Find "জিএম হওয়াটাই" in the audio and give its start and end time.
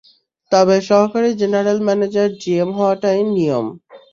2.41-3.19